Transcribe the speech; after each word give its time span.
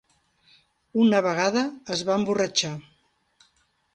Una 1.03 1.19
vegada 1.25 1.61
es 1.97 2.03
va 2.09 2.17
emborratxar. 2.21 2.75